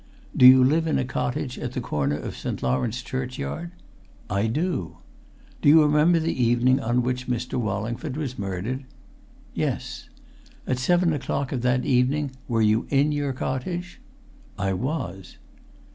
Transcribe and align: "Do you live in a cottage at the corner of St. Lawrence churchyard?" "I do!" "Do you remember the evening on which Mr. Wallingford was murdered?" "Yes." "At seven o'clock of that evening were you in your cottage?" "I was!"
"Do 0.35 0.47
you 0.47 0.63
live 0.63 0.87
in 0.87 0.97
a 0.97 1.05
cottage 1.05 1.59
at 1.59 1.73
the 1.73 1.79
corner 1.79 2.17
of 2.17 2.35
St. 2.35 2.63
Lawrence 2.63 3.03
churchyard?" 3.03 3.69
"I 4.31 4.47
do!" 4.47 4.97
"Do 5.61 5.69
you 5.69 5.83
remember 5.83 6.19
the 6.19 6.33
evening 6.33 6.79
on 6.79 7.03
which 7.03 7.27
Mr. 7.27 7.53
Wallingford 7.59 8.17
was 8.17 8.39
murdered?" 8.39 8.83
"Yes." 9.53 10.09
"At 10.65 10.79
seven 10.79 11.13
o'clock 11.13 11.51
of 11.51 11.61
that 11.61 11.85
evening 11.85 12.31
were 12.47 12.63
you 12.63 12.87
in 12.89 13.11
your 13.11 13.31
cottage?" 13.31 14.01
"I 14.57 14.73
was!" 14.73 15.37